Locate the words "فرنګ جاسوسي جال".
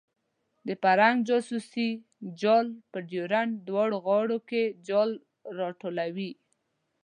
0.81-2.67